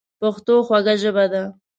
پښتو 0.19 0.55
خوږه 0.67 0.95
ژبه 1.01 1.25
ده. 1.31 1.43